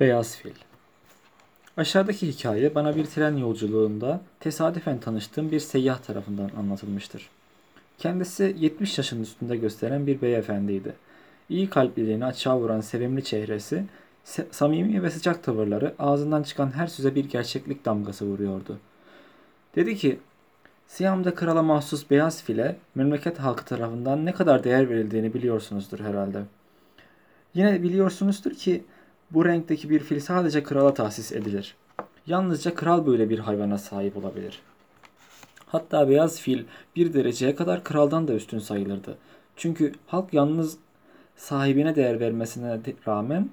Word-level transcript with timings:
Beyaz 0.00 0.36
Fil 0.36 0.52
Aşağıdaki 1.76 2.28
hikaye 2.28 2.74
bana 2.74 2.96
bir 2.96 3.04
tren 3.04 3.36
yolculuğunda 3.36 4.20
tesadüfen 4.40 5.00
tanıştığım 5.00 5.50
bir 5.50 5.60
seyyah 5.60 5.98
tarafından 5.98 6.50
anlatılmıştır. 6.58 7.30
Kendisi 7.98 8.56
70 8.58 8.98
yaşın 8.98 9.22
üstünde 9.22 9.56
gösteren 9.56 10.06
bir 10.06 10.20
beyefendiydi. 10.20 10.94
İyi 11.48 11.70
kalpliliğini 11.70 12.24
açığa 12.24 12.58
vuran 12.58 12.80
sevimli 12.80 13.24
çehresi, 13.24 13.84
samimi 14.50 15.02
ve 15.02 15.10
sıcak 15.10 15.42
tavırları 15.42 15.94
ağzından 15.98 16.42
çıkan 16.42 16.70
her 16.70 16.86
söze 16.86 17.14
bir 17.14 17.24
gerçeklik 17.24 17.84
damgası 17.84 18.24
vuruyordu. 18.24 18.78
Dedi 19.76 19.96
ki, 19.96 20.18
Siyam'da 20.86 21.34
krala 21.34 21.62
mahsus 21.62 22.10
beyaz 22.10 22.42
file 22.42 22.76
memleket 22.94 23.38
halkı 23.38 23.64
tarafından 23.64 24.26
ne 24.26 24.32
kadar 24.32 24.64
değer 24.64 24.90
verildiğini 24.90 25.34
biliyorsunuzdur 25.34 26.00
herhalde. 26.00 26.42
Yine 27.54 27.82
biliyorsunuzdur 27.82 28.54
ki 28.54 28.84
bu 29.30 29.44
renkteki 29.44 29.90
bir 29.90 30.00
fil 30.00 30.20
sadece 30.20 30.62
krala 30.62 30.94
tahsis 30.94 31.32
edilir. 31.32 31.76
Yalnızca 32.26 32.74
kral 32.74 33.06
böyle 33.06 33.30
bir 33.30 33.38
hayvana 33.38 33.78
sahip 33.78 34.16
olabilir. 34.16 34.62
Hatta 35.66 36.08
beyaz 36.08 36.40
fil 36.40 36.64
bir 36.96 37.12
dereceye 37.12 37.54
kadar 37.54 37.84
kraldan 37.84 38.28
da 38.28 38.34
üstün 38.34 38.58
sayılırdı. 38.58 39.18
Çünkü 39.56 39.92
halk 40.06 40.34
yalnız 40.34 40.78
sahibine 41.36 41.96
değer 41.96 42.20
vermesine 42.20 42.80
rağmen 43.08 43.50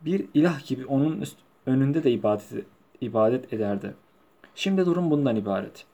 bir 0.00 0.26
ilah 0.34 0.66
gibi 0.66 0.86
onun 0.86 1.24
önünde 1.66 2.04
de 2.04 2.10
ibadet 3.00 3.52
ederdi. 3.52 3.94
Şimdi 4.54 4.86
durum 4.86 5.10
bundan 5.10 5.36
ibaret. 5.36 5.84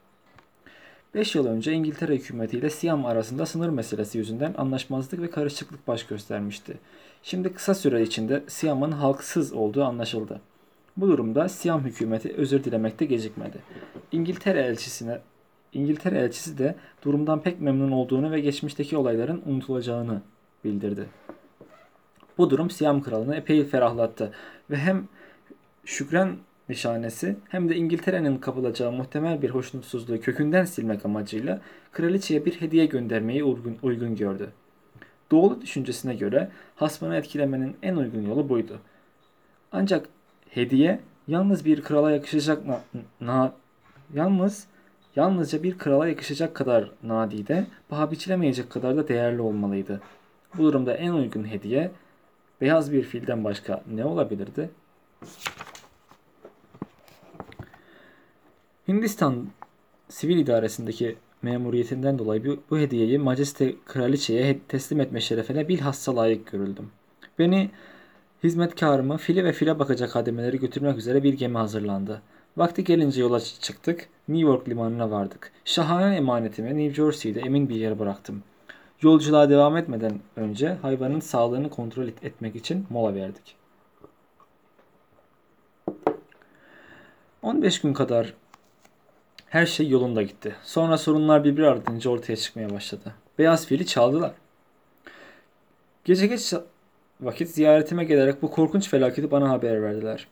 5 1.14 1.34
yıl 1.34 1.46
önce 1.46 1.72
İngiltere 1.72 2.14
hükümetiyle 2.14 2.70
Siyam 2.70 3.06
arasında 3.06 3.46
sınır 3.46 3.68
meselesi 3.68 4.18
yüzünden 4.18 4.54
anlaşmazlık 4.58 5.20
ve 5.20 5.30
karışıklık 5.30 5.88
baş 5.88 6.06
göstermişti. 6.06 6.78
Şimdi 7.22 7.52
kısa 7.52 7.74
süre 7.74 8.02
içinde 8.02 8.44
Siyam'ın 8.46 8.92
halksız 8.92 9.52
olduğu 9.52 9.84
anlaşıldı. 9.84 10.40
Bu 10.96 11.08
durumda 11.08 11.48
Siyam 11.48 11.84
hükümeti 11.84 12.34
özür 12.36 12.64
dilemekte 12.64 13.04
gecikmedi. 13.04 13.58
İngiltere 14.12 14.60
elçisine 14.60 15.20
İngiltere 15.72 16.18
elçisi 16.18 16.58
de 16.58 16.74
durumdan 17.04 17.42
pek 17.42 17.60
memnun 17.60 17.90
olduğunu 17.90 18.30
ve 18.30 18.40
geçmişteki 18.40 18.96
olayların 18.96 19.42
unutulacağını 19.46 20.22
bildirdi. 20.64 21.06
Bu 22.38 22.50
durum 22.50 22.70
Siyam 22.70 23.02
kralını 23.02 23.36
epey 23.36 23.64
ferahlattı 23.64 24.32
ve 24.70 24.76
hem 24.76 25.08
şükran 25.84 26.36
nişanesi 26.68 27.36
hem 27.48 27.68
de 27.68 27.76
İngiltere'nin 27.76 28.38
kapılacağı 28.38 28.92
muhtemel 28.92 29.42
bir 29.42 29.50
hoşnutsuzluğu 29.50 30.20
kökünden 30.20 30.64
silmek 30.64 31.04
amacıyla 31.04 31.60
kraliçeye 31.92 32.44
bir 32.44 32.60
hediye 32.60 32.86
göndermeyi 32.86 33.44
uygun, 33.44 33.76
uygun 33.82 34.16
gördü. 34.16 34.50
Doğulu 35.30 35.62
düşüncesine 35.62 36.14
göre 36.14 36.50
hasmını 36.76 37.16
etkilemenin 37.16 37.76
en 37.82 37.96
uygun 37.96 38.22
yolu 38.22 38.48
buydu. 38.48 38.78
Ancak 39.72 40.08
hediye 40.50 41.00
yalnız 41.28 41.64
bir 41.64 41.82
krala 41.82 42.10
yakışacak 42.10 42.66
na, 42.66 42.80
na 43.20 43.52
yalnız 44.14 44.66
yalnızca 45.16 45.62
bir 45.62 45.78
krala 45.78 46.08
yakışacak 46.08 46.54
kadar 46.54 46.90
nadide, 47.02 47.66
paha 47.88 48.10
biçilemeyecek 48.10 48.70
kadar 48.70 48.96
da 48.96 49.08
değerli 49.08 49.40
olmalıydı. 49.40 50.00
Bu 50.58 50.62
durumda 50.62 50.94
en 50.94 51.12
uygun 51.12 51.44
hediye 51.44 51.90
beyaz 52.60 52.92
bir 52.92 53.02
filden 53.02 53.44
başka 53.44 53.82
ne 53.94 54.04
olabilirdi? 54.04 54.70
Hindistan 58.88 59.48
sivil 60.08 60.38
idaresindeki 60.38 61.16
memuriyetinden 61.42 62.18
dolayı 62.18 62.44
bu, 62.44 62.56
bu 62.70 62.78
hediyeyi 62.78 63.18
Majeste 63.18 63.74
Kraliçe'ye 63.86 64.60
teslim 64.68 65.00
etme 65.00 65.20
şerefine 65.20 65.68
bilhassa 65.68 66.16
layık 66.16 66.46
görüldüm. 66.52 66.90
Beni 67.38 67.70
hizmetkarımı 68.42 69.16
file 69.16 69.44
ve 69.44 69.52
file 69.52 69.78
bakacak 69.78 70.14
hademeleri 70.14 70.58
götürmek 70.58 70.98
üzere 70.98 71.22
bir 71.22 71.34
gemi 71.34 71.58
hazırlandı. 71.58 72.22
Vakti 72.56 72.84
gelince 72.84 73.20
yola 73.20 73.40
çıktık. 73.40 74.08
New 74.28 74.48
York 74.48 74.68
limanına 74.68 75.10
vardık. 75.10 75.52
Şahane 75.64 76.16
emanetimi 76.16 76.78
New 76.78 76.94
Jersey'de 76.94 77.40
emin 77.40 77.68
bir 77.68 77.76
yere 77.76 77.98
bıraktım. 77.98 78.42
Yolculuğa 79.02 79.50
devam 79.50 79.76
etmeden 79.76 80.20
önce 80.36 80.68
hayvanın 80.82 81.20
sağlığını 81.20 81.70
kontrol 81.70 82.08
etmek 82.08 82.56
için 82.56 82.86
mola 82.90 83.14
verdik. 83.14 83.56
15 87.42 87.80
gün 87.80 87.92
kadar 87.92 88.34
her 89.54 89.66
şey 89.66 89.88
yolunda 89.88 90.22
gitti. 90.22 90.54
Sonra 90.62 90.98
sorunlar 90.98 91.44
birbiri 91.44 91.66
ardınca 91.66 92.10
ortaya 92.10 92.36
çıkmaya 92.36 92.70
başladı. 92.70 93.14
Beyaz 93.38 93.66
fili 93.66 93.86
çaldılar. 93.86 94.32
Gece 96.04 96.26
geç 96.26 96.54
vakit 97.20 97.48
ziyaretime 97.48 98.04
gelerek 98.04 98.42
bu 98.42 98.50
korkunç 98.50 98.88
felaketi 98.88 99.30
bana 99.30 99.50
haber 99.50 99.82
verdiler. 99.82 100.28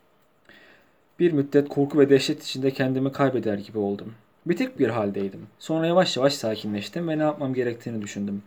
Bir 1.19 1.33
müddet 1.33 1.69
korku 1.69 1.99
ve 1.99 2.11
dehşet 2.11 2.43
içinde 2.43 2.71
kendimi 2.71 3.13
kaybeder 3.13 3.59
gibi 3.59 3.79
oldum. 3.79 4.15
Bitik 4.47 4.79
bir 4.79 4.89
haldeydim. 4.89 5.47
Sonra 5.59 5.87
yavaş 5.87 6.17
yavaş 6.17 6.35
sakinleştim 6.35 7.09
ve 7.09 7.19
ne 7.19 7.23
yapmam 7.23 7.55
gerektiğini 7.55 8.03
düşündüm. 8.03 8.43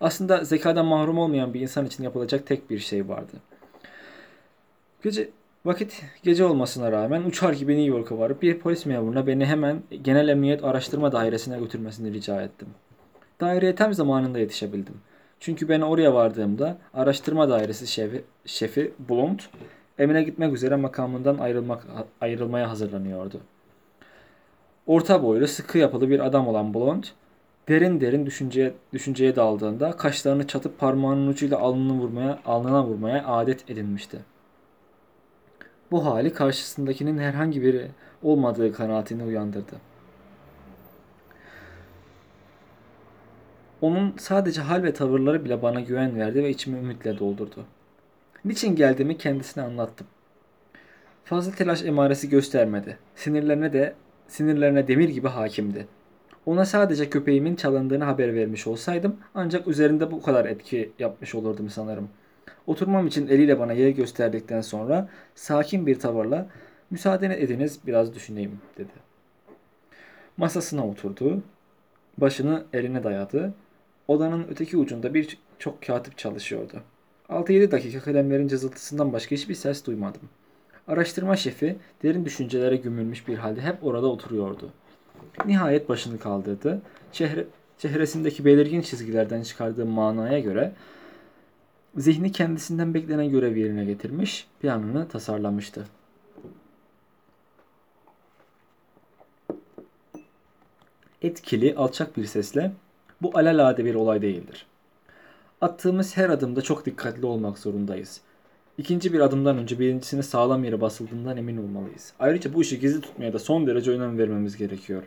Aslında 0.00 0.44
zekadan 0.44 0.86
mahrum 0.86 1.18
olmayan 1.18 1.54
bir 1.54 1.60
insan 1.60 1.86
için 1.86 2.04
yapılacak 2.04 2.46
tek 2.46 2.70
bir 2.70 2.78
şey 2.78 3.08
vardı. 3.08 3.32
Gece 5.02 5.28
Vakit 5.66 6.02
gece 6.22 6.44
olmasına 6.44 6.92
rağmen 6.92 7.22
uçar 7.22 7.52
gibi 7.52 7.76
New 7.76 7.96
York'a 7.96 8.18
varıp 8.18 8.42
bir 8.42 8.58
polis 8.58 8.86
memuruna 8.86 9.26
beni 9.26 9.46
hemen 9.46 9.82
Genel 10.02 10.28
Emniyet 10.28 10.64
Araştırma 10.64 11.12
Dairesi'ne 11.12 11.58
götürmesini 11.58 12.12
rica 12.12 12.42
ettim. 12.42 12.68
Daireye 13.40 13.74
tam 13.74 13.94
zamanında 13.94 14.38
yetişebildim. 14.38 14.94
Çünkü 15.40 15.68
ben 15.68 15.80
oraya 15.80 16.14
vardığımda 16.14 16.78
araştırma 16.94 17.48
dairesi 17.48 17.86
şefi, 17.86 18.24
şefi 18.44 18.92
Blunt 19.08 19.48
emine 19.98 20.22
gitmek 20.22 20.54
üzere 20.54 20.76
makamından 20.76 21.38
ayrılmak, 21.38 21.86
ayrılmaya 22.20 22.70
hazırlanıyordu. 22.70 23.40
Orta 24.86 25.22
boylu, 25.22 25.46
sıkı 25.46 25.78
yapılı 25.78 26.10
bir 26.10 26.26
adam 26.26 26.48
olan 26.48 26.74
Blunt, 26.74 27.12
derin 27.68 28.00
derin 28.00 28.26
düşünceye, 28.26 28.74
düşünceye 28.92 29.36
daldığında 29.36 29.92
kaşlarını 29.92 30.46
çatıp 30.46 30.78
parmağının 30.78 31.26
ucuyla 31.26 31.58
alnını 31.58 31.92
vurmaya, 31.92 32.38
alnına 32.44 32.84
vurmaya 32.84 33.26
adet 33.26 33.70
edinmişti. 33.70 34.35
Bu 35.90 36.06
hali 36.06 36.32
karşısındakinin 36.32 37.18
herhangi 37.18 37.62
biri 37.62 37.90
olmadığı 38.22 38.72
kanaatini 38.72 39.24
uyandırdı. 39.24 39.76
Onun 43.80 44.14
sadece 44.18 44.60
hal 44.60 44.82
ve 44.82 44.92
tavırları 44.92 45.44
bile 45.44 45.62
bana 45.62 45.80
güven 45.80 46.18
verdi 46.18 46.44
ve 46.44 46.50
içimi 46.50 46.78
ümitle 46.78 47.18
doldurdu. 47.18 47.64
Niçin 48.44 48.76
geldiğimi 48.76 49.18
kendisine 49.18 49.64
anlattım. 49.64 50.06
Fazla 51.24 51.52
telaş 51.52 51.84
emaresi 51.84 52.28
göstermedi. 52.28 52.98
Sinirlerine 53.14 53.72
de 53.72 53.94
sinirlerine 54.28 54.88
demir 54.88 55.08
gibi 55.08 55.28
hakimdi. 55.28 55.86
Ona 56.46 56.64
sadece 56.64 57.10
köpeğimin 57.10 57.56
çalındığını 57.56 58.04
haber 58.04 58.34
vermiş 58.34 58.66
olsaydım 58.66 59.16
ancak 59.34 59.68
üzerinde 59.68 60.10
bu 60.10 60.22
kadar 60.22 60.44
etki 60.44 60.92
yapmış 60.98 61.34
olurdum 61.34 61.70
sanırım.'' 61.70 62.25
Oturmam 62.66 63.06
için 63.06 63.28
eliyle 63.28 63.58
bana 63.58 63.72
yer 63.72 63.88
gösterdikten 63.88 64.60
sonra 64.60 65.08
sakin 65.34 65.86
bir 65.86 65.98
tavırla 65.98 66.48
müsaade 66.90 67.42
ediniz 67.42 67.78
biraz 67.86 68.14
düşüneyim 68.14 68.60
dedi. 68.78 68.92
Masasına 70.36 70.88
oturdu. 70.88 71.42
Başını 72.18 72.64
eline 72.72 73.04
dayadı. 73.04 73.54
Odanın 74.08 74.46
öteki 74.50 74.76
ucunda 74.76 75.14
bir 75.14 75.38
çok 75.58 75.82
katip 75.82 76.18
çalışıyordu. 76.18 76.82
6-7 77.28 77.70
dakika 77.70 78.00
kalemlerin 78.00 78.48
cızıltısından 78.48 79.12
başka 79.12 79.36
hiçbir 79.36 79.54
ses 79.54 79.86
duymadım. 79.86 80.22
Araştırma 80.88 81.36
şefi 81.36 81.76
derin 82.02 82.24
düşüncelere 82.24 82.76
gömülmüş 82.76 83.28
bir 83.28 83.38
halde 83.38 83.60
hep 83.60 83.84
orada 83.84 84.06
oturuyordu. 84.06 84.70
Nihayet 85.46 85.88
başını 85.88 86.18
kaldırdı. 86.18 86.82
Çehre, 87.12 87.44
çehresindeki 87.78 88.44
belirgin 88.44 88.80
çizgilerden 88.80 89.42
çıkardığı 89.42 89.86
manaya 89.86 90.38
göre 90.38 90.72
Zihni 91.96 92.32
kendisinden 92.32 92.94
beklenen 92.94 93.30
görev 93.30 93.56
yerine 93.56 93.84
getirmiş, 93.84 94.46
planını 94.60 95.08
tasarlamıştı. 95.08 95.86
Etkili, 101.22 101.74
alçak 101.76 102.16
bir 102.16 102.24
sesle 102.24 102.72
bu 103.22 103.38
alelade 103.38 103.84
bir 103.84 103.94
olay 103.94 104.22
değildir. 104.22 104.66
Attığımız 105.60 106.16
her 106.16 106.30
adımda 106.30 106.62
çok 106.62 106.86
dikkatli 106.86 107.26
olmak 107.26 107.58
zorundayız. 107.58 108.20
İkinci 108.78 109.12
bir 109.12 109.20
adımdan 109.20 109.58
önce 109.58 109.78
birincisine 109.78 110.22
sağlam 110.22 110.64
yere 110.64 110.80
basıldığından 110.80 111.36
emin 111.36 111.56
olmalıyız. 111.56 112.12
Ayrıca 112.18 112.54
bu 112.54 112.62
işi 112.62 112.80
gizli 112.80 113.00
tutmaya 113.00 113.32
da 113.32 113.38
son 113.38 113.66
derece 113.66 113.90
önem 113.90 114.18
vermemiz 114.18 114.56
gerekiyor. 114.56 115.02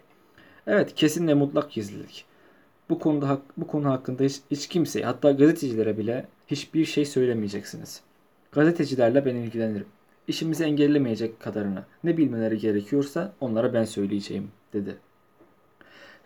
Evet, 0.67 0.95
kesin 0.95 1.27
ve 1.27 1.33
mutlak 1.33 1.71
gizlilik. 1.71 2.28
Bu 2.89 2.99
konuda 2.99 3.41
bu 3.57 3.67
konu 3.67 3.89
hakkında 3.89 4.23
hiç, 4.23 4.41
hiç 4.51 4.67
kimseye 4.67 5.05
hatta 5.05 5.31
gazetecilere 5.31 5.97
bile 5.97 6.27
hiçbir 6.47 6.85
şey 6.85 7.05
söylemeyeceksiniz. 7.05 8.01
Gazetecilerle 8.51 9.25
ben 9.25 9.35
ilgilenirim. 9.35 9.87
İşimizi 10.27 10.63
engellemeyecek 10.63 11.39
kadarını 11.39 11.83
ne 12.03 12.17
bilmeleri 12.17 12.57
gerekiyorsa 12.57 13.33
onlara 13.39 13.73
ben 13.73 13.85
söyleyeceğim 13.85 14.51
dedi. 14.73 14.97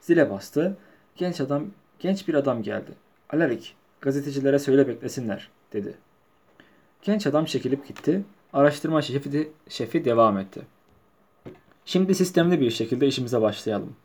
Zile 0.02 0.30
bastı. 0.30 0.78
Genç 1.16 1.42
adam 1.42 1.66
genç 2.00 2.28
bir 2.28 2.34
adam 2.34 2.64
geldi. 2.64 2.92
Alarik 3.30 3.76
gazetecilere 4.02 4.60
söyle 4.60 4.88
beklesinler 4.88 5.50
dedi. 5.74 5.94
Genç 7.02 7.28
adam 7.28 7.46
çekilip 7.46 7.88
gitti. 7.88 8.24
Araştırma 8.54 9.02
şefi, 9.02 9.32
de, 9.32 9.48
şefi 9.70 10.06
devam 10.06 10.38
etti. 10.38 10.62
Şimdi 11.86 12.16
sistemli 12.16 12.62
bir 12.62 12.72
şekilde 12.72 13.08
işimize 13.08 13.42
başlayalım. 13.42 13.96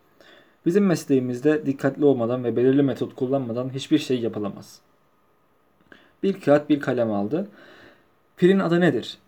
Bizim 0.68 0.86
mesleğimizde 0.86 1.66
dikkatli 1.66 2.04
olmadan 2.04 2.44
ve 2.44 2.56
belirli 2.56 2.82
metot 2.82 3.14
kullanmadan 3.14 3.70
hiçbir 3.74 3.98
şey 3.98 4.20
yapılamaz. 4.20 4.80
Bir 6.22 6.40
kağıt 6.40 6.68
bir 6.68 6.80
kalem 6.80 7.12
aldı. 7.12 7.48
Pirin 8.36 8.58
adı 8.58 8.80
nedir? 8.80 9.18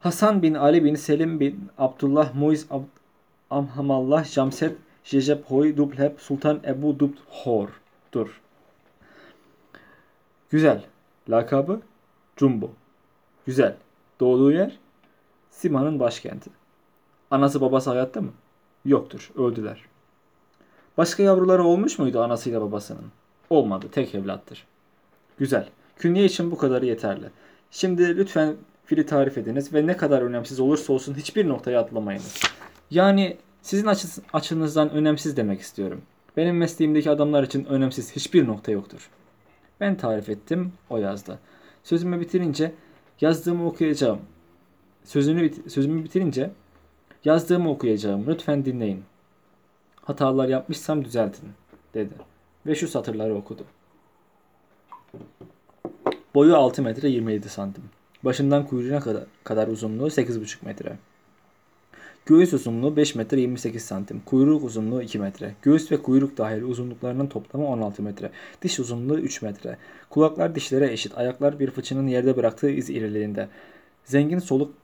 Hasan 0.00 0.42
bin 0.42 0.54
Ali 0.54 0.84
bin 0.84 0.94
Selim 0.94 1.40
bin 1.40 1.68
Abdullah 1.78 2.34
Muiz 2.34 2.66
Ab 2.70 2.84
Amhamallah 3.50 4.24
Jamset 4.24 4.76
Jejeb 5.04 5.44
Hoy 5.44 5.76
Dublheb 5.76 6.18
Sultan 6.18 6.60
Ebu 6.66 6.98
Dubd 6.98 7.18
Hor. 7.28 7.68
Dur. 8.12 8.40
Güzel. 10.50 10.84
Lakabı 11.30 11.80
Jumbo. 12.36 12.70
Güzel. 13.46 13.76
Doğduğu 14.20 14.52
yer 14.52 14.78
Sima'nın 15.50 16.00
başkenti. 16.00 16.50
Anası 17.30 17.60
babası 17.60 17.90
hayatta 17.90 18.20
mı? 18.20 18.32
Yoktur. 18.84 19.30
Öldüler. 19.36 19.93
Başka 20.98 21.22
yavruları 21.22 21.64
olmuş 21.64 21.98
muydu 21.98 22.20
anasıyla 22.20 22.60
babasının? 22.60 23.04
Olmadı. 23.50 23.86
Tek 23.92 24.14
evlattır. 24.14 24.66
Güzel. 25.38 25.68
Künye 25.96 26.24
için 26.24 26.50
bu 26.50 26.58
kadarı 26.58 26.86
yeterli. 26.86 27.26
Şimdi 27.70 28.16
lütfen 28.16 28.54
fili 28.84 29.06
tarif 29.06 29.38
ediniz 29.38 29.74
ve 29.74 29.86
ne 29.86 29.96
kadar 29.96 30.22
önemsiz 30.22 30.60
olursa 30.60 30.92
olsun 30.92 31.14
hiçbir 31.14 31.48
noktaya 31.48 31.80
atlamayınız. 31.80 32.40
Yani 32.90 33.36
sizin 33.62 33.88
açınızdan 34.32 34.90
önemsiz 34.90 35.36
demek 35.36 35.60
istiyorum. 35.60 36.02
Benim 36.36 36.56
mesleğimdeki 36.56 37.10
adamlar 37.10 37.42
için 37.42 37.64
önemsiz 37.64 38.16
hiçbir 38.16 38.46
nokta 38.46 38.72
yoktur. 38.72 39.10
Ben 39.80 39.96
tarif 39.96 40.28
ettim, 40.28 40.72
o 40.90 40.98
yazdı. 40.98 41.38
Sözümü 41.84 42.20
bitirince 42.20 42.72
yazdığımı 43.20 43.66
okuyacağım. 43.66 44.18
Sözünü 45.04 45.50
sözümü 45.68 46.04
bitirince 46.04 46.50
yazdığımı 47.24 47.70
okuyacağım. 47.70 48.24
Lütfen 48.26 48.64
dinleyin. 48.64 49.04
Hatalar 50.04 50.48
yapmışsam 50.48 51.04
düzeltin 51.04 51.48
dedi. 51.94 52.14
Ve 52.66 52.74
şu 52.74 52.88
satırları 52.88 53.34
okudu. 53.34 53.64
Boyu 56.34 56.56
6 56.56 56.82
metre 56.82 57.08
27 57.08 57.48
santim. 57.48 57.84
Başından 58.22 58.66
kuyruğuna 58.66 59.00
kadar, 59.00 59.24
kadar 59.44 59.68
uzunluğu 59.68 60.06
8,5 60.06 60.64
metre. 60.66 60.98
Göğüs 62.26 62.52
uzunluğu 62.52 62.96
5 62.96 63.14
metre 63.14 63.40
28 63.40 63.84
santim. 63.84 64.22
Kuyruk 64.26 64.64
uzunluğu 64.64 65.02
2 65.02 65.18
metre. 65.18 65.54
Göğüs 65.62 65.92
ve 65.92 66.02
kuyruk 66.02 66.38
dahil 66.38 66.62
uzunluklarının 66.62 67.26
toplamı 67.26 67.66
16 67.66 68.02
metre. 68.02 68.30
Diş 68.62 68.80
uzunluğu 68.80 69.18
3 69.18 69.42
metre. 69.42 69.76
Kulaklar 70.10 70.54
dişlere 70.54 70.92
eşit. 70.92 71.18
Ayaklar 71.18 71.58
bir 71.58 71.70
fıçının 71.70 72.06
yerde 72.06 72.36
bıraktığı 72.36 72.70
iz 72.70 72.90
iriliğinde. 72.90 73.48
Zengin 74.04 74.38
soluk 74.38 74.74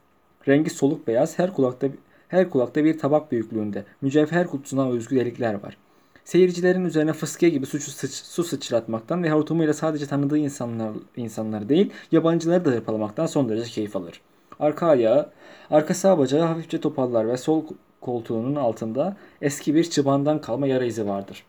rengi 0.48 0.70
soluk 0.70 1.06
beyaz. 1.06 1.38
Her 1.38 1.52
kulakta 1.52 1.88
her 2.30 2.50
kulakta 2.50 2.84
bir 2.84 2.98
tabak 2.98 3.32
büyüklüğünde. 3.32 3.84
Mücevher 4.00 4.46
kutusuna 4.46 4.90
özgü 4.90 5.16
delikler 5.16 5.54
var. 5.54 5.76
Seyircilerin 6.24 6.84
üzerine 6.84 7.12
fıskiye 7.12 7.50
gibi 7.50 7.66
suçu 7.66 7.90
sıç, 7.90 8.10
su 8.10 8.44
sıçratmaktan 8.44 9.22
ve 9.22 9.30
hortumuyla 9.30 9.74
sadece 9.74 10.06
tanıdığı 10.06 10.38
insanlar, 10.38 10.92
insanlar 11.16 11.68
değil, 11.68 11.90
yabancıları 12.12 12.64
da 12.64 12.70
hırpalamaktan 12.70 13.26
son 13.26 13.48
derece 13.48 13.70
keyif 13.70 13.96
alır. 13.96 14.20
Arka 14.60 14.86
ayağı, 14.86 15.30
arka 15.70 15.94
sağ 15.94 16.18
bacağı 16.18 16.46
hafifçe 16.46 16.80
topallar 16.80 17.28
ve 17.28 17.36
sol 17.36 17.64
koltuğunun 18.00 18.54
altında 18.54 19.16
eski 19.42 19.74
bir 19.74 19.84
çıbandan 19.84 20.40
kalma 20.40 20.66
yara 20.66 20.84
izi 20.84 21.06
vardır. 21.06 21.44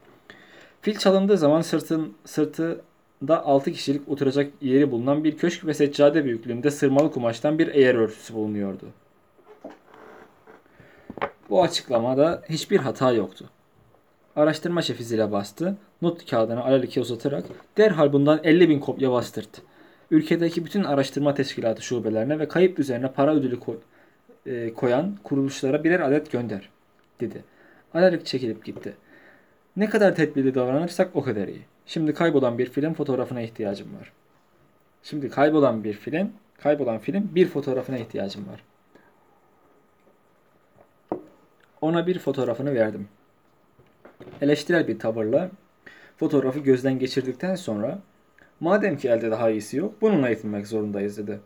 Fil 0.81 0.95
çalındığı 0.95 1.37
zaman 1.37 1.61
sırtın, 1.61 2.13
sırtında 2.25 3.45
6 3.45 3.71
kişilik 3.71 4.09
oturacak 4.09 4.53
yeri 4.61 4.91
bulunan 4.91 5.23
bir 5.23 5.37
köşk 5.37 5.65
ve 5.65 5.73
seccade 5.73 6.25
büyüklüğünde 6.25 6.71
sırmalı 6.71 7.11
kumaştan 7.11 7.59
bir 7.59 7.67
eğer 7.67 7.95
örtüsü 7.95 8.33
bulunuyordu. 8.33 8.85
Bu 11.51 11.63
açıklamada 11.63 12.41
hiçbir 12.49 12.77
hata 12.77 13.11
yoktu. 13.11 13.49
Araştırma 14.35 14.81
şefi 14.81 15.03
zile 15.03 15.31
bastı. 15.31 15.75
Not 16.01 16.29
kağıdını 16.29 16.63
alelike 16.63 17.01
uzatarak 17.01 17.45
derhal 17.77 18.13
bundan 18.13 18.39
50 18.43 18.69
bin 18.69 18.79
kopya 18.79 19.11
bastırt. 19.11 19.61
Ülkedeki 20.11 20.65
bütün 20.65 20.83
araştırma 20.83 21.33
teşkilatı 21.33 21.81
şubelerine 21.81 22.39
ve 22.39 22.47
kayıp 22.47 22.79
üzerine 22.79 23.11
para 23.11 23.33
ödülü 23.35 23.59
koy, 23.59 23.77
e, 24.45 24.73
koyan 24.73 25.17
kuruluşlara 25.23 25.83
birer 25.83 25.99
adet 25.99 26.31
gönder, 26.31 26.69
dedi. 27.21 27.43
Alalik 27.93 28.25
çekilip 28.25 28.65
gitti. 28.65 28.93
Ne 29.77 29.89
kadar 29.89 30.15
tedbirli 30.15 30.55
davranırsak 30.55 31.09
o 31.13 31.21
kadar 31.21 31.47
iyi. 31.47 31.61
Şimdi 31.85 32.13
kaybolan 32.13 32.57
bir 32.57 32.69
film 32.69 32.93
fotoğrafına 32.93 33.41
ihtiyacım 33.41 33.87
var. 33.99 34.11
Şimdi 35.03 35.29
kaybolan 35.29 35.83
bir 35.83 35.93
film, 35.93 36.31
kaybolan 36.57 36.99
film 36.99 37.29
bir 37.35 37.47
fotoğrafına 37.47 37.97
ihtiyacım 37.97 38.47
var. 38.47 38.63
Ona 41.81 42.07
bir 42.07 42.19
fotoğrafını 42.19 42.73
verdim. 42.75 43.07
Eleştirel 44.41 44.87
bir 44.87 44.99
tavırla 44.99 45.51
fotoğrafı 46.17 46.59
gözden 46.59 46.99
geçirdikten 46.99 47.55
sonra 47.55 47.99
madem 48.59 48.97
ki 48.97 49.09
elde 49.09 49.31
daha 49.31 49.49
iyisi 49.49 49.77
yok 49.77 49.93
bununla 50.01 50.29
yetinmek 50.29 50.67
zorundayız 50.67 51.17
dedi. 51.17 51.39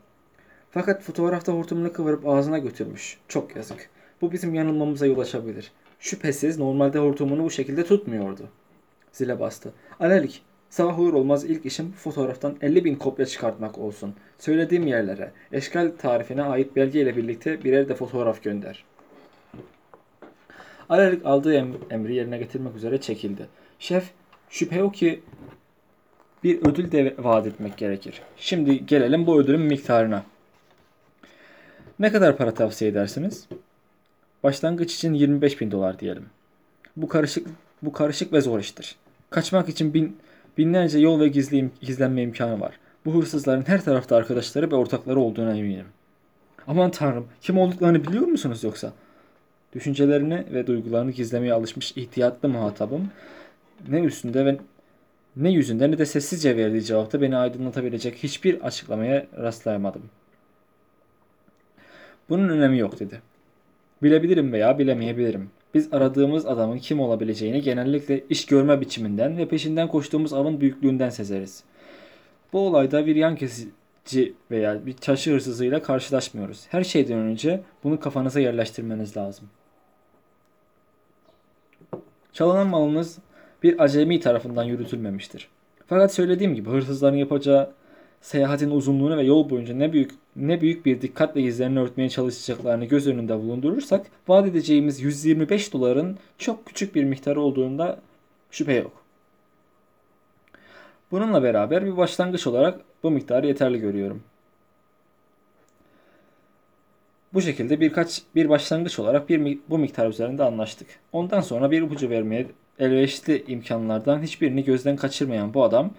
Fakat 0.72 1.02
fotoğrafta 1.02 1.54
hortumunu 1.54 1.94
kıvırıp 1.94 2.28
ağzına 2.28 2.58
götürmüş. 2.58 3.18
Çok 3.28 3.56
yazık. 3.56 3.90
Bu 4.22 4.32
bizim 4.32 4.54
yanılmamıza 4.54 5.06
yol 5.06 5.20
açabilir. 5.20 5.72
Şüphesiz 6.00 6.58
normalde 6.60 7.00
hortumunu 7.00 7.44
bu 7.44 7.50
şekilde 7.50 7.86
tutmuyordu. 7.86 8.50
Zile 9.12 9.40
bastı. 9.40 9.74
Alelik, 10.00 10.42
sabah 10.70 11.00
olur 11.00 11.14
olmaz 11.14 11.46
ilk 11.46 11.66
işim 11.66 11.92
fotoğraftan 11.92 12.56
50 12.62 12.86
bin 12.86 12.96
kopya 12.96 13.26
çıkartmak 13.26 13.78
olsun. 13.78 14.16
Söylediğim 14.40 14.88
yerlere, 14.88 15.32
eşkal 15.52 15.92
tarifine 15.98 16.44
ait 16.44 16.76
belge 16.76 17.02
ile 17.02 17.18
birlikte 17.18 17.64
birer 17.64 17.90
de 17.90 17.96
fotoğraf 17.96 18.44
gönder.'' 18.44 18.95
Alarik 20.90 21.26
aldığı 21.26 21.54
emri 21.90 22.16
yerine 22.16 22.38
getirmek 22.38 22.76
üzere 22.76 23.02
çekildi. 23.02 23.48
Şef 23.80 24.12
şüphe 24.50 24.76
yok 24.76 24.96
ki 24.96 25.22
bir 26.44 26.62
ödül 26.62 26.92
de 26.92 27.16
vaat 27.18 27.48
etmek 27.48 27.78
gerekir. 27.78 28.22
Şimdi 28.38 28.86
gelelim 28.86 29.28
bu 29.28 29.40
ödülün 29.40 29.62
miktarına. 29.62 30.24
Ne 32.00 32.12
kadar 32.12 32.38
para 32.38 32.54
tavsiye 32.54 32.92
edersiniz? 32.92 33.48
Başlangıç 34.44 34.96
için 34.96 35.14
25 35.14 35.62
bin 35.62 35.72
dolar 35.72 36.00
diyelim. 36.00 36.26
Bu 36.98 37.08
karışık 37.08 37.48
bu 37.82 37.94
karışık 37.94 38.34
ve 38.34 38.42
zor 38.42 38.60
iştir. 38.60 38.96
Kaçmak 39.30 39.70
için 39.70 39.94
bin, 39.94 40.18
binlerce 40.58 41.00
yol 41.00 41.20
ve 41.20 41.28
gizli, 41.28 41.70
gizlenme 41.82 42.22
imkanı 42.22 42.60
var. 42.60 42.80
Bu 43.06 43.14
hırsızların 43.14 43.68
her 43.68 43.84
tarafta 43.84 44.16
arkadaşları 44.16 44.72
ve 44.72 44.76
ortakları 44.76 45.20
olduğuna 45.20 45.58
eminim. 45.58 45.86
Aman 46.68 46.92
tanrım 46.92 47.28
kim 47.42 47.58
olduklarını 47.58 48.08
biliyor 48.08 48.28
musunuz 48.28 48.64
yoksa? 48.64 48.94
Düşüncelerini 49.76 50.44
ve 50.54 50.68
duygularını 50.68 51.12
gizlemeye 51.12 51.54
alışmış 51.54 51.92
ihtiyatlı 51.98 52.50
muhatabım 52.50 53.10
ne 53.88 54.00
üstünde 54.00 54.46
ve 54.46 54.58
ne 55.36 55.52
yüzünde 55.52 55.92
ne 55.92 55.98
de 55.98 56.06
sessizce 56.06 56.58
verdiği 56.58 56.84
cevapta 56.84 57.22
beni 57.22 57.38
aydınlatabilecek 57.38 58.16
hiçbir 58.16 58.62
açıklamaya 58.62 59.26
rastlayamadım. 59.38 60.02
Bunun 62.30 62.50
önemi 62.50 62.78
yok 62.78 63.00
dedi. 63.00 63.22
Bilebilirim 64.04 64.54
veya 64.54 64.80
bilemeyebilirim. 64.80 65.50
Biz 65.74 65.94
aradığımız 65.94 66.46
adamın 66.46 66.78
kim 66.78 67.00
olabileceğini 67.00 67.62
genellikle 67.62 68.24
iş 68.30 68.46
görme 68.46 68.82
biçiminden 68.82 69.38
ve 69.38 69.48
peşinden 69.48 69.88
koştuğumuz 69.88 70.34
avın 70.34 70.62
büyüklüğünden 70.62 71.10
sezeriz. 71.10 71.64
Bu 72.54 72.60
olayda 72.60 73.06
bir 73.06 73.16
yan 73.16 73.36
kesici 73.36 74.34
veya 74.52 74.86
bir 74.86 74.94
çarşı 74.94 75.32
hırsızıyla 75.32 75.82
karşılaşmıyoruz. 75.82 76.66
Her 76.70 76.84
şeyden 76.84 77.18
önce 77.18 77.62
bunu 77.84 78.00
kafanıza 78.00 78.40
yerleştirmeniz 78.40 79.18
lazım. 79.18 79.48
Çalınan 82.36 82.68
malınız 82.68 83.18
bir 83.64 83.84
acemi 83.84 84.20
tarafından 84.20 84.64
yürütülmemiştir. 84.64 85.48
Fakat 85.88 86.14
söylediğim 86.14 86.56
gibi 86.56 86.70
hırsızların 86.70 87.16
yapacağı 87.16 87.72
seyahatin 88.22 88.72
uzunluğunu 88.72 89.18
ve 89.18 89.24
yol 89.24 89.50
boyunca 89.50 89.76
ne 89.76 89.94
büyük 89.94 90.12
ne 90.36 90.62
büyük 90.62 90.86
bir 90.86 91.02
dikkatle 91.02 91.42
izlerini 91.42 91.80
örtmeye 91.80 92.10
çalışacaklarını 92.10 92.86
göz 92.86 93.08
önünde 93.08 93.38
bulundurursak 93.38 94.06
vaat 94.28 94.48
edeceğimiz 94.48 95.02
125 95.02 95.74
doların 95.74 96.18
çok 96.38 96.66
küçük 96.66 96.96
bir 96.96 97.04
miktarı 97.04 97.42
olduğunda 97.42 98.00
şüphe 98.52 98.74
yok. 98.74 98.92
Bununla 101.12 101.44
beraber 101.44 101.86
bir 101.86 101.98
başlangıç 101.98 102.48
olarak 102.48 102.80
bu 103.04 103.12
miktarı 103.12 103.48
yeterli 103.48 103.80
görüyorum. 103.80 104.24
Bu 107.36 107.42
şekilde 107.42 107.80
birkaç 107.80 108.22
bir 108.36 108.50
başlangıç 108.50 109.00
olarak 109.00 109.30
bir 109.30 109.60
bu 109.70 109.78
miktar 109.78 110.10
üzerinde 110.10 110.44
anlaştık. 110.44 110.88
Ondan 111.12 111.42
sonra 111.42 111.72
bir 111.72 111.82
ipucu 111.82 112.10
vermeye 112.10 112.48
elverişli 112.80 113.44
imkanlardan 113.48 114.22
hiçbirini 114.22 114.64
gözden 114.64 114.96
kaçırmayan 114.96 115.54
bu 115.54 115.64
adam 115.64 115.94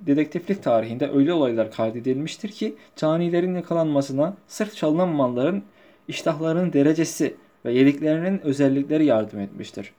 dedektiflik 0.00 0.62
tarihinde 0.62 1.10
öyle 1.10 1.32
olaylar 1.32 1.72
kaydedilmiştir 1.72 2.48
ki 2.48 2.74
canilerin 2.96 3.54
yakalanmasına 3.54 4.36
sırf 4.48 4.76
çalınan 4.76 5.08
malların 5.08 5.62
iştahlarının 6.08 6.72
derecesi 6.72 7.34
ve 7.64 7.72
yediklerinin 7.72 8.40
özellikleri 8.40 9.04
yardım 9.04 9.40
etmiştir, 9.40 9.92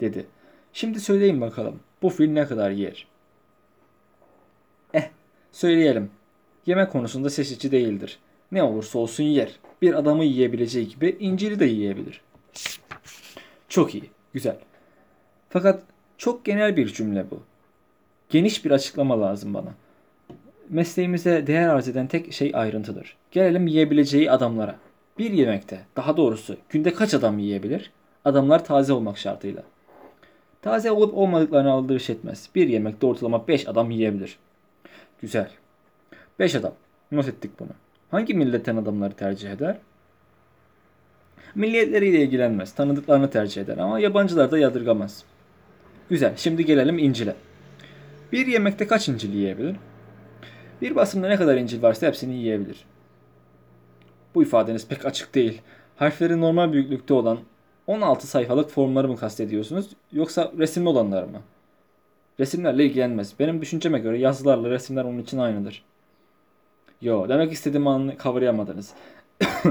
dedi. 0.00 0.26
Şimdi 0.72 1.00
söyleyin 1.00 1.40
bakalım, 1.40 1.80
bu 2.02 2.10
fil 2.10 2.30
ne 2.30 2.46
kadar 2.46 2.70
yer? 2.70 3.06
Eh, 4.94 5.08
söyleyelim. 5.52 6.10
Yemek 6.66 6.92
konusunda 6.92 7.30
seçici 7.30 7.72
değildir 7.72 8.18
Ne 8.52 8.62
olursa 8.62 8.98
olsun 8.98 9.24
yer. 9.24 9.58
Bir 9.82 9.94
adamı 9.94 10.24
yiyebileceği 10.24 10.88
gibi 10.88 11.16
İncil'i 11.20 11.60
de 11.60 11.64
yiyebilir. 11.64 12.20
Çok 13.68 13.94
iyi, 13.94 14.10
güzel. 14.32 14.56
Fakat 15.48 15.82
çok 16.18 16.44
genel 16.44 16.76
bir 16.76 16.92
cümle 16.92 17.30
bu. 17.30 17.42
Geniş 18.28 18.64
bir 18.64 18.70
açıklama 18.70 19.20
lazım 19.20 19.54
bana. 19.54 19.74
Mesleğimize 20.68 21.46
değer 21.46 21.68
arz 21.68 21.88
eden 21.88 22.06
tek 22.06 22.32
şey 22.32 22.50
ayrıntıdır. 22.54 23.16
Gelelim 23.30 23.66
yiyebileceği 23.66 24.30
adamlara. 24.30 24.76
Bir 25.18 25.30
yemekte, 25.30 25.80
daha 25.96 26.16
doğrusu 26.16 26.56
günde 26.68 26.94
kaç 26.94 27.14
adam 27.14 27.38
yiyebilir? 27.38 27.90
Adamlar 28.24 28.64
taze 28.64 28.92
olmak 28.92 29.18
şartıyla. 29.18 29.62
Taze 30.62 30.90
olup 30.90 31.14
olmadıklarını 31.14 31.70
aldırış 31.70 32.10
etmez. 32.10 32.48
Bir 32.54 32.68
yemekte 32.68 33.06
ortalama 33.06 33.48
5 33.48 33.68
adam 33.68 33.90
yiyebilir. 33.90 34.38
Güzel. 35.20 35.50
5 36.38 36.54
adam. 36.54 36.74
Not 37.12 37.28
ettik 37.28 37.50
bunu. 37.60 37.70
Hangi 38.12 38.34
milletten 38.34 38.76
adamları 38.76 39.12
tercih 39.12 39.50
eder? 39.50 39.76
Milliyetleriyle 41.54 42.22
ilgilenmez. 42.22 42.74
Tanıdıklarını 42.74 43.30
tercih 43.30 43.62
eder 43.62 43.78
ama 43.78 43.98
yabancılar 44.00 44.50
da 44.50 44.58
yadırgamaz. 44.58 45.24
Güzel. 46.10 46.36
Şimdi 46.36 46.64
gelelim 46.64 46.98
İncil'e. 46.98 47.34
Bir 48.32 48.46
yemekte 48.46 48.86
kaç 48.86 49.08
İncil 49.08 49.34
yiyebilir? 49.34 49.76
Bir 50.82 50.96
basımda 50.96 51.28
ne 51.28 51.36
kadar 51.36 51.56
İncil 51.56 51.82
varsa 51.82 52.06
hepsini 52.06 52.34
yiyebilir. 52.34 52.84
Bu 54.34 54.42
ifadeniz 54.42 54.88
pek 54.88 55.06
açık 55.06 55.34
değil. 55.34 55.60
Harfleri 55.96 56.40
normal 56.40 56.72
büyüklükte 56.72 57.14
olan 57.14 57.38
16 57.86 58.26
sayfalık 58.26 58.70
formları 58.70 59.08
mı 59.08 59.16
kastediyorsunuz 59.16 59.86
yoksa 60.12 60.52
resimli 60.58 60.88
olanlar 60.88 61.22
mı? 61.22 61.40
Resimlerle 62.40 62.84
ilgilenmez. 62.84 63.34
Benim 63.38 63.60
düşünceme 63.60 63.98
göre 63.98 64.18
yazılarla 64.18 64.70
resimler 64.70 65.04
onun 65.04 65.18
için 65.18 65.38
aynıdır. 65.38 65.84
Yo, 67.02 67.28
demek 67.28 67.52
istediğimi 67.52 67.88
anlı- 67.88 68.16
kavrayamadınız. 68.16 68.94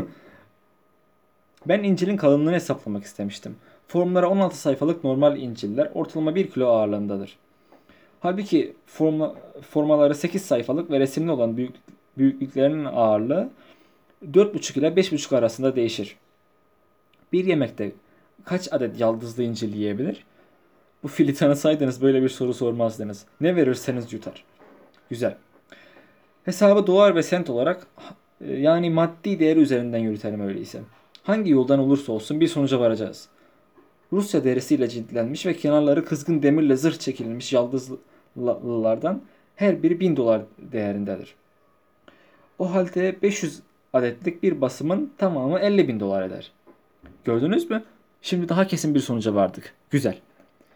ben 1.66 1.84
İncil'in 1.84 2.18
kalınlığını 2.18 2.56
hesaplamak 2.56 3.04
istemiştim. 3.04 3.56
Formlara 3.88 4.30
16 4.30 4.58
sayfalık 4.58 5.04
normal 5.04 5.38
İncil'ler 5.38 5.92
ortalama 5.94 6.36
1 6.36 6.52
kilo 6.52 6.68
ağırlığındadır. 6.68 7.38
Halbuki 8.20 8.74
forma, 8.86 9.36
formaları 9.70 10.16
8 10.16 10.42
sayfalık 10.42 10.92
ve 10.92 11.00
resimli 11.00 11.32
olan 11.32 11.58
büyük, 11.58 11.76
büyüklüklerinin 12.18 12.86
ağırlığı 12.86 13.50
4,5 14.32 14.80
ile 14.80 14.88
5,5 14.88 15.38
arasında 15.38 15.76
değişir. 15.76 16.18
Bir 17.34 17.46
yemekte 17.46 17.92
kaç 18.46 18.74
adet 18.74 19.00
yaldızlı 19.00 19.44
incil 19.44 19.76
yiyebilir? 19.76 20.24
Bu 21.04 21.08
fili 21.08 21.34
tanısaydınız 21.34 22.02
böyle 22.02 22.22
bir 22.22 22.30
soru 22.30 22.54
sormazdınız. 22.54 23.26
Ne 23.42 23.56
verirseniz 23.56 24.14
yutar. 24.14 24.44
Güzel. 25.10 25.38
Hesabı 26.46 26.88
dolar 26.88 27.16
ve 27.16 27.24
sent 27.24 27.50
olarak 27.50 27.88
e, 28.42 28.54
yani 28.54 28.90
maddi 28.90 29.40
değeri 29.40 29.60
üzerinden 29.60 30.00
yürütelim 30.00 30.42
öyleyse. 30.42 30.82
Hangi 31.24 31.52
yoldan 31.52 31.80
olursa 31.80 32.12
olsun 32.12 32.42
bir 32.42 32.48
sonuca 32.48 32.80
varacağız. 32.80 33.30
Rusya 34.14 34.44
derisiyle 34.44 34.88
ciltlenmiş 34.88 35.46
ve 35.46 35.56
kenarları 35.56 36.06
kızgın 36.06 36.44
demirle 36.44 36.76
zırh 36.76 37.00
çekilmiş 37.00 37.54
yaldızlılardan 37.54 39.22
her 39.56 39.84
biri 39.84 40.00
1000 40.00 40.16
dolar 40.16 40.42
değerindedir. 40.58 41.36
O 42.60 42.74
halde 42.74 43.22
500 43.22 43.60
adetlik 43.94 44.44
bir 44.44 44.62
basımın 44.62 45.12
tamamı 45.18 45.60
50 45.60 45.88
bin 45.88 46.00
dolar 46.00 46.24
eder. 46.24 46.52
Gördünüz 47.24 47.70
mü? 47.70 47.84
Şimdi 48.22 48.50
daha 48.50 48.68
kesin 48.68 48.96
bir 48.96 49.00
sonuca 49.00 49.36
vardık. 49.36 49.74
Güzel. 49.90 50.18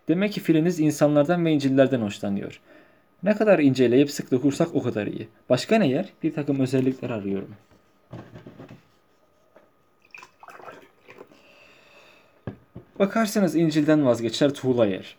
Demek 0.07 0.33
ki 0.33 0.39
filiniz 0.39 0.79
insanlardan 0.79 1.45
ve 1.45 1.51
incillerden 1.51 2.01
hoşlanıyor. 2.01 2.61
Ne 3.25 3.35
kadar 3.35 3.59
inceleyip 3.59 4.11
sık 4.11 4.31
dokursak 4.31 4.75
o 4.75 4.83
kadar 4.83 5.07
iyi. 5.07 5.27
Başka 5.49 5.77
ne 5.77 5.87
yer? 5.87 6.09
Bir 6.23 6.33
takım 6.33 6.59
özellikler 6.59 7.09
arıyorum. 7.09 7.55
Bakarsanız 12.99 13.55
İncil'den 13.55 14.05
vazgeçer 14.05 14.53
tuğla 14.53 14.85
yer. 14.85 15.17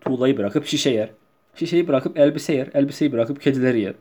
Tuğlayı 0.00 0.36
bırakıp 0.36 0.66
şişe 0.66 0.90
yer. 0.90 1.10
Şişeyi 1.54 1.88
bırakıp 1.88 2.18
elbise 2.18 2.54
yer. 2.54 2.68
Elbiseyi 2.74 3.12
bırakıp 3.12 3.40
kedileri 3.40 3.80
yer. 3.80 3.94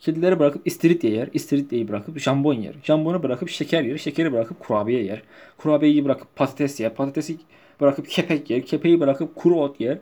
Kedileri 0.00 0.38
bırakıp 0.38 0.66
istiridye 0.66 1.12
yer. 1.12 1.28
İstiridyeyi 1.32 1.88
bırakıp 1.88 2.18
jambon 2.18 2.54
yer. 2.54 2.74
Jambonu 2.84 3.22
bırakıp 3.22 3.48
şeker 3.48 3.82
yer. 3.82 3.98
Şekeri 3.98 4.32
bırakıp 4.32 4.60
kurabiye 4.60 5.04
yer. 5.04 5.22
Kurabiyeyi 5.56 6.04
bırakıp 6.04 6.36
patates 6.36 6.80
yer. 6.80 6.94
Patatesi 6.94 7.36
bırakıp 7.80 8.08
kepek 8.08 8.50
yer. 8.50 8.62
Kepeği 8.62 9.00
bırakıp 9.00 9.36
kuru 9.36 9.60
ot 9.60 9.80
yer. 9.80 9.98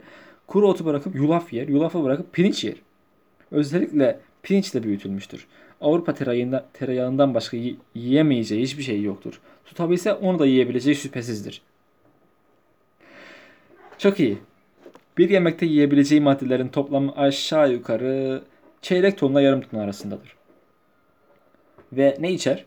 Kuru 0.46 0.68
otu 0.68 0.84
bırakıp 0.84 1.14
yulaf 1.14 1.52
yer. 1.52 1.68
Yulafı 1.68 2.04
bırakıp 2.04 2.32
pirinç 2.32 2.64
yer. 2.64 2.74
Özellikle 3.50 4.20
pirinçle 4.42 4.82
büyütülmüştür. 4.82 5.46
Avrupa 5.80 6.14
tereyağında, 6.14 6.66
tereyağından 6.72 7.34
başka 7.34 7.56
yi- 7.56 7.76
yiyemeyeceği 7.94 8.62
hiçbir 8.62 8.82
şey 8.82 9.02
yoktur. 9.02 9.40
Tutabilse 9.64 10.12
onu 10.12 10.38
da 10.38 10.46
yiyebileceği 10.46 10.96
şüphesizdir. 10.96 11.62
Çok 13.98 14.20
iyi. 14.20 14.38
Bir 15.18 15.30
yemekte 15.30 15.66
yiyebileceği 15.66 16.20
maddelerin 16.20 16.68
toplamı 16.68 17.16
aşağı 17.16 17.72
yukarı 17.72 18.42
çeyrek 18.82 19.18
tonla 19.18 19.40
yarım 19.40 19.60
ton 19.60 19.78
arasındadır. 19.78 20.36
Ve 21.92 22.16
ne 22.20 22.32
içer? 22.32 22.64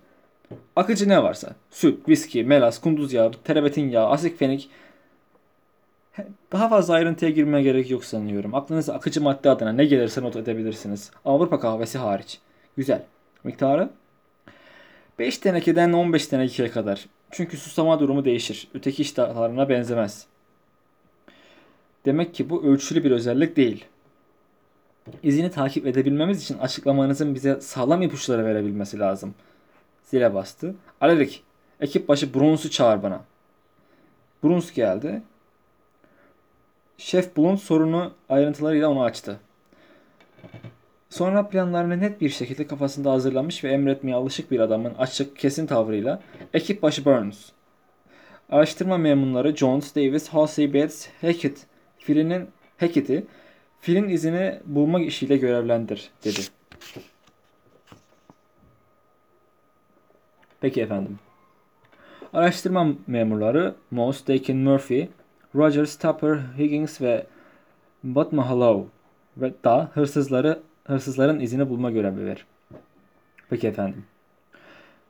Akıcı 0.75 1.09
ne 1.09 1.23
varsa. 1.23 1.55
Süt, 1.71 2.09
viski, 2.09 2.43
melas, 2.43 2.81
kunduz 2.81 3.13
yağı, 3.13 3.31
terebetin 3.43 3.89
yağı, 3.89 4.09
asik 4.09 4.39
fenik. 4.39 4.69
Daha 6.51 6.69
fazla 6.69 6.93
ayrıntıya 6.93 7.31
girmeye 7.31 7.63
gerek 7.63 7.91
yok 7.91 8.05
sanıyorum. 8.05 8.55
Aklınıza 8.55 8.93
akıcı 8.93 9.21
madde 9.21 9.49
adına 9.49 9.71
ne 9.71 9.85
gelirse 9.85 10.21
not 10.21 10.35
edebilirsiniz. 10.35 11.11
Avrupa 11.25 11.59
kahvesi 11.59 11.97
hariç. 11.97 12.39
Güzel. 12.77 13.03
Miktarı? 13.43 13.89
5 15.19 15.37
tenekeden 15.37 15.93
15 15.93 16.27
tenekeye 16.27 16.69
kadar. 16.69 17.05
Çünkü 17.31 17.57
susama 17.57 17.99
durumu 17.99 18.25
değişir. 18.25 18.67
Öteki 18.73 19.01
iştahlarına 19.01 19.69
benzemez. 19.69 20.25
Demek 22.05 22.33
ki 22.33 22.49
bu 22.49 22.63
ölçülü 22.63 23.03
bir 23.03 23.11
özellik 23.11 23.55
değil. 23.55 23.85
İzini 25.23 25.51
takip 25.51 25.87
edebilmemiz 25.87 26.43
için 26.43 26.57
açıklamanızın 26.57 27.35
bize 27.35 27.61
sağlam 27.61 28.01
ipuçları 28.01 28.45
verebilmesi 28.45 28.99
lazım. 28.99 29.35
Zile 30.03 30.33
bastı. 30.33 30.75
Alerik, 31.01 31.43
ekip 31.81 32.07
başı 32.07 32.33
Bruns'u 32.33 32.69
çağır 32.69 33.03
bana. 33.03 33.21
Bruns 34.43 34.73
geldi. 34.73 35.21
Şef 36.97 37.37
Blunt 37.37 37.59
sorunu 37.59 38.13
ayrıntılarıyla 38.29 38.89
onu 38.89 39.03
açtı. 39.03 39.39
Sonra 41.09 41.49
planlarını 41.49 41.99
net 41.99 42.21
bir 42.21 42.29
şekilde 42.29 42.67
kafasında 42.67 43.11
hazırlamış 43.11 43.63
ve 43.63 43.71
emretmeye 43.71 44.15
alışık 44.15 44.51
bir 44.51 44.59
adamın 44.59 44.93
açık, 44.93 45.37
kesin 45.37 45.67
tavrıyla 45.67 46.21
ekip 46.53 46.81
başı 46.81 47.05
Burns. 47.05 47.49
Araştırma 48.49 48.97
memurları 48.97 49.55
Jones, 49.55 49.95
Davis, 49.95 50.27
Halsey, 50.29 50.73
Bates, 50.73 51.09
Hackett, 51.21 51.65
Phil'in 51.99 52.47
Hackett'i 52.77 53.25
Phil'in 53.81 54.09
izini 54.09 54.59
bulmak 54.65 55.05
işiyle 55.05 55.37
görevlendir 55.37 56.09
dedi. 56.23 56.39
Peki 60.61 60.81
efendim. 60.81 61.19
Araştırma 62.33 62.87
memurları 63.07 63.75
Moss, 63.91 64.27
Dakin, 64.27 64.57
Murphy, 64.57 65.07
Rogers, 65.57 65.97
Tupper, 65.97 66.39
Higgins 66.57 67.01
ve 67.01 67.25
Batmahalov 68.03 68.83
ve 69.37 69.53
da 69.63 69.91
hırsızları 69.93 70.59
hırsızların 70.83 71.39
izini 71.39 71.69
bulma 71.69 71.91
görevi 71.91 72.25
ver. 72.25 72.45
Peki 73.49 73.67
efendim. 73.67 74.05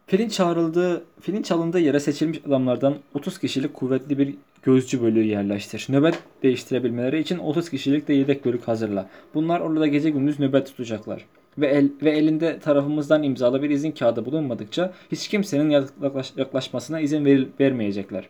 Filin 0.08 0.30
çağrıldığı, 0.30 1.04
filin 1.22 1.42
çalındığı 1.42 1.80
yere 1.80 2.00
seçilmiş 2.00 2.40
adamlardan 2.48 2.96
30 3.14 3.40
kişilik 3.40 3.74
kuvvetli 3.74 4.18
bir 4.18 4.36
gözcü 4.64 5.02
bölüğü 5.02 5.24
yerleştir. 5.24 5.86
Nöbet 5.90 6.20
değiştirebilmeleri 6.44 7.20
için 7.20 7.38
30 7.38 7.70
kişilik 7.70 8.08
de 8.08 8.14
yedek 8.14 8.46
bölük 8.46 8.68
hazırla. 8.68 9.10
Bunlar 9.34 9.60
orada 9.60 9.88
gece 9.88 10.10
gündüz 10.10 10.40
nöbet 10.40 10.68
tutacaklar. 10.68 11.26
Ve, 11.58 11.68
el, 11.68 11.90
ve 12.04 12.12
elinde 12.12 12.60
tarafımızdan 12.60 13.24
imzalı 13.24 13.64
bir 13.64 13.70
izin 13.70 13.92
kağıdı 13.92 14.26
bulunmadıkça 14.26 14.94
hiç 15.12 15.28
kimsenin 15.28 15.70
yaklaş, 15.70 16.34
yaklaşmasına 16.38 17.00
izin 17.00 17.26
veril, 17.26 17.48
vermeyecekler. 17.60 18.30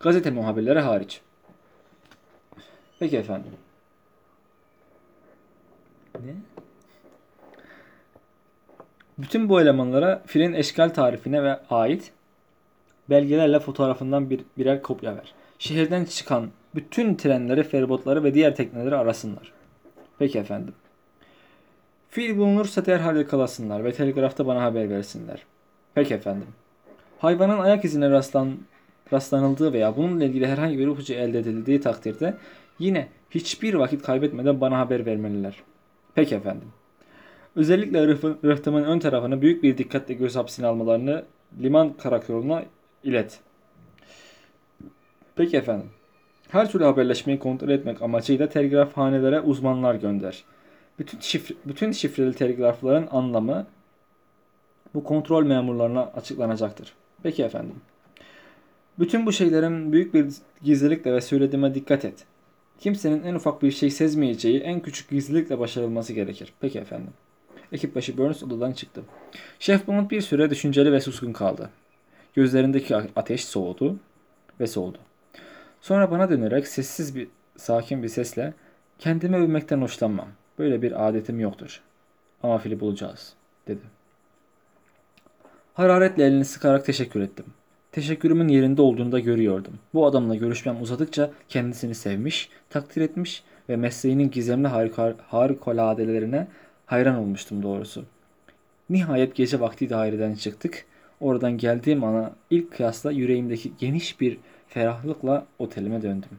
Gazete 0.00 0.30
muhabirleri 0.30 0.80
hariç. 0.80 1.20
Peki 2.98 3.16
efendim. 3.16 3.50
Ne? 6.14 6.34
Bütün 9.18 9.48
bu 9.48 9.60
elemanlara 9.60 10.22
filin 10.26 10.52
eşkal 10.52 10.88
tarifine 10.88 11.42
ve 11.42 11.60
ait 11.70 12.12
belgelerle 13.10 13.60
fotoğrafından 13.60 14.30
bir, 14.30 14.40
birer 14.58 14.82
kopya 14.82 15.16
ver. 15.16 15.34
Şehirden 15.58 16.04
çıkan 16.04 16.50
bütün 16.74 17.14
trenleri, 17.14 17.62
feribotları 17.62 18.24
ve 18.24 18.34
diğer 18.34 18.56
tekneleri 18.56 18.96
arasınlar. 18.96 19.52
Peki 20.18 20.38
efendim. 20.38 20.74
Fil 22.10 22.36
bulunursa 22.36 22.86
derhal 22.86 23.16
yakalasınlar 23.16 23.84
ve 23.84 23.92
telgrafta 23.92 24.46
bana 24.46 24.62
haber 24.62 24.90
versinler. 24.90 25.42
Peki 25.94 26.14
efendim. 26.14 26.48
Hayvanın 27.18 27.58
ayak 27.58 27.84
izine 27.84 28.10
rastlan, 28.10 28.58
rastlanıldığı 29.12 29.72
veya 29.72 29.96
bununla 29.96 30.24
ilgili 30.24 30.46
herhangi 30.46 30.78
bir 30.78 30.88
ipucu 30.88 31.14
elde 31.14 31.38
edildiği 31.38 31.80
takdirde 31.80 32.34
yine 32.78 33.08
hiçbir 33.30 33.74
vakit 33.74 34.02
kaybetmeden 34.02 34.60
bana 34.60 34.78
haber 34.78 35.06
vermeliler. 35.06 35.62
Peki 36.14 36.34
efendim. 36.34 36.68
Özellikle 37.56 38.06
rıhtımın 38.44 38.84
ön 38.84 38.98
tarafını 38.98 39.42
büyük 39.42 39.62
bir 39.62 39.78
dikkatle 39.78 40.14
göz 40.14 40.36
hapsine 40.36 40.66
almalarını 40.66 41.24
liman 41.62 41.92
karakoluna 41.92 42.64
ilet. 43.04 43.40
Peki 45.36 45.56
efendim. 45.56 45.90
Her 46.48 46.70
türlü 46.70 46.84
haberleşmeyi 46.84 47.38
kontrol 47.38 47.68
etmek 47.68 48.02
amacıyla 48.02 48.48
telgrafhanelere 48.48 49.40
uzmanlar 49.40 49.94
gönder. 49.94 50.44
Bütün, 50.98 51.20
şifre, 51.20 51.54
bütün 51.64 51.92
şifreli 51.92 52.34
telgrafların 52.34 53.08
anlamı 53.10 53.66
bu 54.94 55.04
kontrol 55.04 55.44
memurlarına 55.44 56.02
açıklanacaktır. 56.02 56.92
Peki 57.22 57.42
efendim. 57.42 57.74
Bütün 58.98 59.26
bu 59.26 59.32
şeylerin 59.32 59.92
büyük 59.92 60.14
bir 60.14 60.26
gizlilikle 60.62 61.12
ve 61.12 61.20
söylediğime 61.20 61.74
dikkat 61.74 62.04
et. 62.04 62.26
Kimsenin 62.78 63.22
en 63.22 63.34
ufak 63.34 63.62
bir 63.62 63.70
şey 63.70 63.90
sezmeyeceği 63.90 64.60
en 64.60 64.80
küçük 64.80 65.10
gizlilikle 65.10 65.58
başarılması 65.58 66.12
gerekir. 66.12 66.52
Peki 66.60 66.78
efendim. 66.78 67.12
Ekip 67.72 67.94
başı 67.94 68.18
Burns 68.18 68.42
odadan 68.42 68.72
çıktı. 68.72 69.02
Şef 69.58 69.86
Bond 69.86 70.10
bir 70.10 70.20
süre 70.20 70.50
düşünceli 70.50 70.92
ve 70.92 71.00
suskun 71.00 71.32
kaldı. 71.32 71.70
Gözlerindeki 72.34 72.96
ateş 72.96 73.44
soğudu 73.44 73.96
ve 74.60 74.66
soğudu. 74.66 74.98
Sonra 75.80 76.10
bana 76.10 76.30
dönerek 76.30 76.68
sessiz 76.68 77.16
bir, 77.16 77.28
sakin 77.56 78.02
bir 78.02 78.08
sesle 78.08 78.54
kendimi 78.98 79.36
övmekten 79.36 79.82
hoşlanmam. 79.82 80.28
Böyle 80.58 80.82
bir 80.82 81.08
adetim 81.08 81.40
yoktur. 81.40 81.80
Ama 82.42 82.58
fili 82.58 82.80
bulacağız, 82.80 83.32
dedi. 83.68 83.82
Hararetle 85.74 86.24
elini 86.24 86.44
sıkarak 86.44 86.84
teşekkür 86.86 87.20
ettim. 87.20 87.44
Teşekkürümün 87.92 88.48
yerinde 88.48 88.82
olduğunu 88.82 89.12
da 89.12 89.18
görüyordum. 89.18 89.72
Bu 89.94 90.06
adamla 90.06 90.34
görüşmem 90.34 90.82
uzadıkça 90.82 91.30
kendisini 91.48 91.94
sevmiş, 91.94 92.48
takdir 92.70 93.00
etmiş 93.02 93.42
ve 93.68 93.76
mesleğinin 93.76 94.30
gizemli 94.30 94.68
harika, 94.68 95.14
harikuladelerine 95.28 96.48
hayran 96.86 97.16
olmuştum 97.16 97.62
doğrusu. 97.62 98.04
Nihayet 98.90 99.34
gece 99.34 99.60
vakti 99.60 99.90
daireden 99.90 100.34
çıktık. 100.34 100.86
Oradan 101.20 101.58
geldiğim 101.58 102.04
ana 102.04 102.32
ilk 102.50 102.72
kıyasla 102.72 103.12
yüreğimdeki 103.12 103.72
geniş 103.78 104.20
bir 104.20 104.38
ferahlıkla 104.68 105.46
otelime 105.58 106.02
döndüm. 106.02 106.30